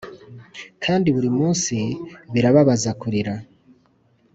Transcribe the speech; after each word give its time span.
kandi 0.83 1.07
burimunsi 1.15 1.77
birababaza 2.33 2.89
kurira. 3.01 3.33